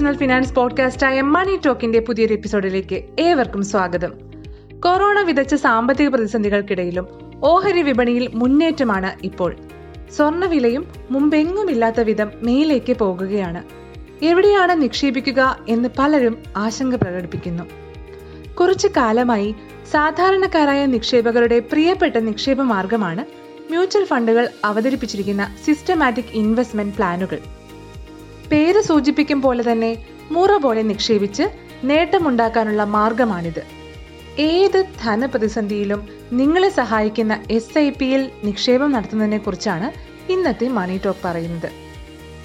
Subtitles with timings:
[0.00, 4.12] Personal finance പോഡ്കാസ്റ്റായ മണി ടോക്കിന്റെ പുതിയൊരു എപ്പിസോഡിലേക്ക് ഏവർക്കും സ്വാഗതം.
[4.80, 7.06] കൊറോണ വിതച്ച സാമ്പത്തിക പ്രതിസന്ധികൾക്കിടയിലും
[7.44, 9.56] ഓഹരി വിപണിയിൽ മുന്നേറ്റമാണ് ഇപ്പോൾ.
[10.16, 13.62] സ്വർണവിലയും മുമ്പെങ്ങുമില്ലാത്ത വിധം മേലേക്ക് പോകുകയാണ്.
[14.24, 17.62] എവിടെയാണ് നിക്ഷേപിക്കുക എന്ന് പലരും ആശങ്ക പ്രകടിപ്പിക്കുന്നു.
[18.60, 19.54] കുറച്ചു കാലമായി
[19.90, 23.24] സാധാരണക്കാരായ നിക്ഷേപകരുടെ പ്രിയപ്പെട്ട നിക്ഷേപ മാർഗമാണ്
[23.70, 27.38] മ്യൂച്വൽ ഫണ്ടുകൾ അവതരിപ്പിച്ചിരിക്കുന്ന സിസ്റ്റമാറ്റിക് ഇൻവെസ്റ്റ്മെന്റ് പ്ലാനുകൾ.
[28.52, 29.90] പേര് സൂചിപ്പിക്കും പോലെ തന്നെ
[30.30, 31.44] മുറ പോലെ നിക്ഷേപിച്ച്
[31.84, 33.62] നേട്ടമുണ്ടാക്കാനുള്ള മാർഗമാണിത്.
[34.38, 39.88] ഏത് ധനപ്രതിസന്ധിയിലും നിങ്ങളെ സഹായിക്കുന്ന എസ് ഐ പിയിൽ നിക്ഷേപം നടത്തുന്നതിനെ കുറിച്ചാണ്
[40.32, 41.70] ഇന്നത്തെ മണി ടോക്ക് പറയുന്നത്.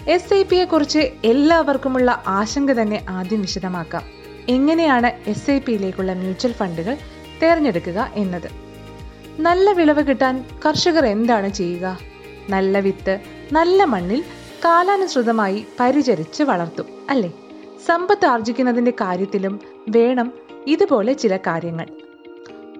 [0.09, 4.03] എസ് ഐ പിയെ കുറിച്ച് എല്ലാവർക്കുമുള്ള ആശങ്ക തന്നെ ആദ്യം വിശദമാക്കാം.
[4.49, 6.97] എങ്ങനെയാണ് എസ് ഐ പിയിലേക്കുള്ള മ്യൂച്വൽ ഫണ്ടുകൾ
[7.41, 8.49] തിരഞ്ഞെടുക്കുക എന്നത്?
[9.39, 11.97] നല്ല വിളവ് കിട്ടാൻ കർഷകർ എന്താണ് ചെയ്യുക?
[12.49, 13.19] നല്ല വിത്ത്
[13.51, 14.23] നല്ല മണ്ണിൽ
[14.65, 17.33] കാലാനുസൃതമായി പരിചരിച്ച് വളർത്തും അല്ലേ?
[17.85, 20.33] സമ്പത്ത് ആർജിക്കുന്നതിന്റെ കാര്യത്തിലും വേണം
[20.67, 21.87] ഇതുപോലെ ചില കാര്യങ്ങൾ.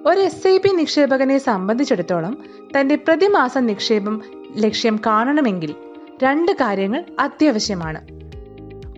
[0.06, 2.38] ഒരു എസ് ഐ പി നിക്ഷേപകനെ സംബന്ധിച്ചിടത്തോളം
[2.80, 4.22] തന്റെ പ്രതിമാസ നിക്ഷേപം
[4.56, 5.76] ലക്ഷ്യം കാണണമെങ്കിൽ
[6.24, 8.02] രണ്ട് കാര്യങ്ങൾ അത്യാവശ്യമാണ്.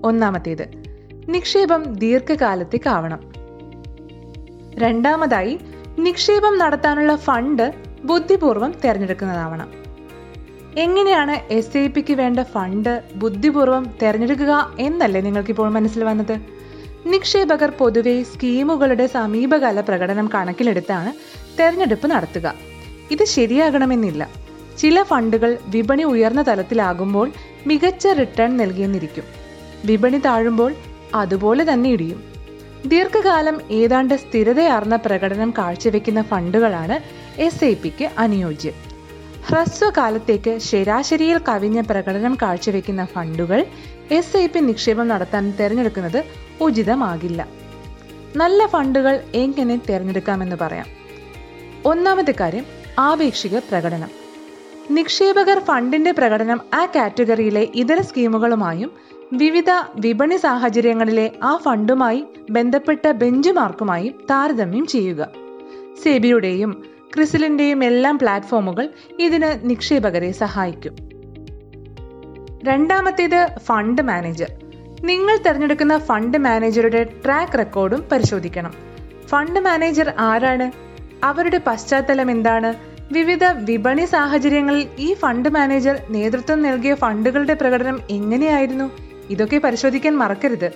[0.04, 0.72] ഒന്നാമത്തേത്
[1.30, 3.20] നിക്ഷേപം ദീർഘകാലത്തേക്കാവണം
[4.76, 5.60] രണ്ടാമതായി
[6.00, 9.87] നിക്ഷേപം നടത്താനുള്ള ഫണ്ട് ബുദ്ധിപൂർവം തിരഞ്ഞെടുക്കുന്നതാവണം.
[10.78, 16.36] എങ്ങനെയാണ് എസ് ഐ പിക്ക് വേണ്ട ഫണ്ട് ബുദ്ധിപൂർവം തിരഞ്ഞെടുക്കുക എന്നല്ലേ നിങ്ങൾക്കിപ്പോൾ മനസ്സിൽ വന്നത്?
[17.06, 21.11] നിക്ഷേപകർ പൊതുവെ സ്കീമുകളുടെ സമീപകാല പ്രകടനം കണക്കിലെടുത്താണ്
[21.59, 22.53] തെരഞ്ഞെടുപ്പ് നടത്തുക.
[23.11, 24.30] ഇത് ശരിയാകണമെന്നില്ല.
[24.80, 27.31] ചില ഫണ്ടുകൾ വിപണി ഉയർന്ന തലത്തിലാകുമ്പോൾ
[27.67, 29.23] മികച്ച റിട്ടേൺ നൽകിയെന്നിരിക്കും.
[29.86, 30.75] വിപണി താഴുമ്പോൾ
[31.16, 32.23] അതുപോലെ തന്നെ ഇടിയും.
[32.86, 36.98] ദീർഘകാലം ഏതാണ്ട് സ്ഥിരതയാർന്ന പ്രകടനം കാഴ്ചവെക്കുന്ന ഫണ്ടുകളാണ്
[37.42, 38.97] എസ് ഐ പിക്ക് അനുയോജ്യം.
[39.50, 43.66] ഹ്രസ്വകാലത്തേക്ക് ശരാശരിയിൽ കവിഞ്ഞ പ്രകടനം കാഴ്ചവെക്കുന്ന ഫണ്ടുകൾ
[44.12, 46.23] എസ് ഐ പി നിക്ഷേപം നടത്താൻ തിരഞ്ഞെടുക്കുന്നത്
[46.62, 47.48] ഉചിതമാകില്ല.
[48.36, 50.86] നല്ല ഫണ്ടുകൾ എങ്ങനെ തിരഞ്ഞെടുക്കാമെന്ന് പറയാം.
[51.86, 52.66] ഒന്നാമത്തെ കാര്യം
[52.99, 54.10] ആപേക്ഷിക പ്രകടനം.
[54.92, 58.92] നിക്ഷേപകർ ഫണ്ടിന്റെ പ്രകടനം ആ കാറ്റഗറിയിലെ ഇതര സ്കീമുകളുമായും
[59.33, 65.30] വിവിധ വിപണി സാഹചര്യങ്ങളിലെ ആ ഫണ്ടുമായി ബന്ധപ്പെട്ട ബെഞ്ച് മാർക്കുമായും താരതമ്യം ചെയ്യുക.
[66.04, 70.95] സെബിയുടെയും ക്രിസിലിന്റെയും എല്ലാം പ്ലാറ്റ്ഫോമുകൾ ഇതിന് നിക്ഷേപകരെ സഹായിക്കും.
[72.64, 74.52] രണ്ടാമത്തേത് ഫണ്ട് മാനേജർ.
[75.02, 78.73] നിങ്ങൾ തിരഞ്ഞെടുക്കുന്ന ഫണ്ട് മാനേജറുടെ ട്രാക്ക് റെക്കോർഡും പരിശോധിക്കണം.
[79.28, 80.72] ഫണ്ട് മാനേജർ ആരാണ്?
[81.26, 82.73] അവരുടെ പശ്ചാത്തലം എന്താണ്?
[83.14, 88.92] വിവിധ വിപണി സാഹചര്യങ്ങളിൽ ഈ ഫണ്ട് മാനേജർ നേതൃത്വം നൽകിയ ഫണ്ടുകളുടെ പ്രകടനം എങ്ങനെയായിരുന്നു?
[89.30, 90.72] ഇതൊക്കെ പരിശോധിക്കാൻ മറക്കരുത്.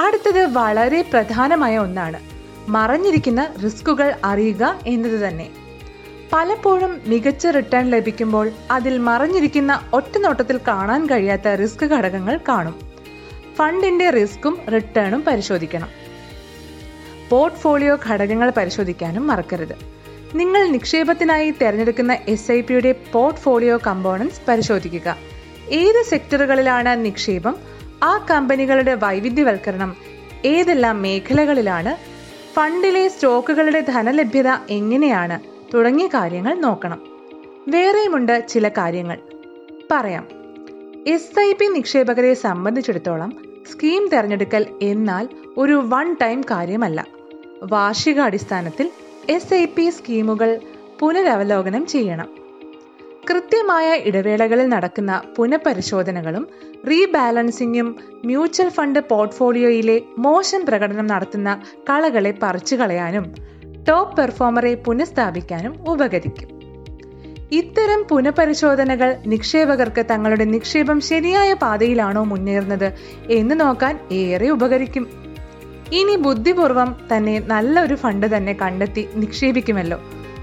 [0.00, 2.39] അടുത്തത് വളരെ പ്രധാനമായ ഒന്നാണ്.
[2.70, 5.50] മറഞ്ഞിരിക്കുന്ന റിസ്കുകൾ അറിയുക എന്നത് തന്നെ.
[6.32, 12.74] പലപ്പോഴും മികച്ച റിട്ടേൺ ലഭിക്കുമ്പോൾ അതിൽ മറഞ്ഞിരിക്കുന്ന ഒറ്റനോട്ടത്തിൽ കാണാൻ കഴിയാത്ത റിസ്ക് ഘടകങ്ങൾ കാണും.
[13.56, 15.88] ഫണ്ടിന്റെ റിസ്ക്കും റിട്ടേണും പരിശോധിക്കണം.
[17.30, 19.74] പോർട്ട്ഫോളിയോ ഘടകങ്ങൾ പരിശോധിക്കാനും മറക്കരുത്.
[20.34, 25.16] നിങ്ങൾ നിക്ഷേപത്തിനായി തിരഞ്ഞെടുക്കുന്ന എസ് ഐ പിയുടെ പോർട്ട്ഫോളിയോ കമ്പോണൻസ് പരിശോധിക്കുക.
[25.70, 27.56] ഏത് സെക്ടറുകളിലാണ് നിക്ഷേപം?
[28.02, 29.96] ആ കമ്പനികളുടെ വൈവിധ്യവൽക്കരണം
[30.44, 32.19] ഏതെല്ലാം മേഖലകളിലാണ്
[32.54, 35.40] ഫണ്ടിലെ സ്റ്റോക്കുകളുടെ ധനലഭ്യത എങ്ങനെയാണ്?
[35.74, 37.02] തുടങ്ങിയ കാര്യങ്ങൾ നോക്കണം.
[37.68, 39.18] വേറെയുമുണ്ട് ചില കാര്യങ്ങൾ.
[39.90, 40.28] പറയാം.
[41.06, 43.32] എസ് ഐ പി നിക്ഷേപകരെ സംബന്ധിച്ചിടത്തോളം
[43.72, 45.28] സ്കീം തിരഞ്ഞെടുക്കൽ എന്നാൽ
[45.58, 47.06] ഒരു വൺ ടൈം കാര്യമല്ല.
[47.62, 48.90] വാർഷികാടിസ്ഥാനത്തിൽ
[49.28, 50.60] എസ് ഐ പി സ്കീമുകൾ
[51.00, 52.39] പുനരവലോകനം ചെയ്യണം.
[53.28, 56.48] കൃത്യമായ ഇടവേളകളിൽ നടക്കുന്ന പുനഃപരിശോധനകളും
[56.90, 63.34] റീബാലൻസിംഗും മ്യൂച്വൽ ഫണ്ട് പോർട്ട്ഫോളിയോയിലെ മോശം പ്രകടനം നടത്തുന്ന കളകളെ പറിച്ചു കളയാനും
[63.88, 66.48] ടോപ്പ് പെർഫോമറെ പുനഃസ്ഥാപിക്കാനും ഉപകരിക്കും.
[67.52, 72.88] ഇത്തരം പുനഃപരിശോധനകൾ നിക്ഷേപകർക്ക് തങ്ങളുടെ നിക്ഷേപം ശരിയായ പാതയിലാണോ മുന്നേറുന്നത്
[73.30, 75.06] എന്ന് നോക്കാൻ ഏറെ ഉപകരിക്കും.
[75.92, 80.00] ഇനി ബുദ്ധിപൂർവം തന്നെ നല്ലൊരു ഫണ്ട് തന്നെ കണ്ടെത്തി നിക്ഷേപിക്കുമല്ലോ.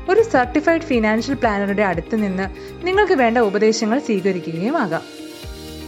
[0.09, 2.49] ഒരു സർട്ടിഫൈഡ് ഫിനാൻഷ്യൽ പ്ലാനറുടെ അടുത്ത് നിന്ന്
[2.85, 5.01] നിങ്ങൾക്ക് വേണ്ട ഉപദേശങ്ങൾ സ്വീകരിക്കുകയും ആകാം.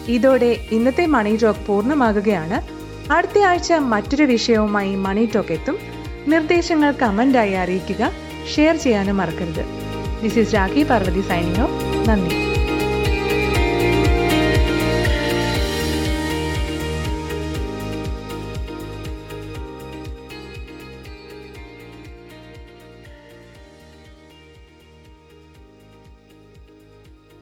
[0.07, 2.79] ഇതോടെ ഇന്നത്തെ മണി ടോക്ക് പൂർണമാകുകയാണ്.
[3.11, 5.79] അടുത്ത ആഴ്ച മറ്റൊരു വിഷയവുമായി മണി ടോക്ക് എത്തും.
[6.27, 8.11] നിർദ്ദേശങ്ങൾ കമന്റായി അറിയിക്കുക
[8.55, 9.65] ഷെയർ ചെയ്യാനും മറക്കരുത്.
[10.23, 12.48] This is Rakhi Parvathi signing off നന്ദി.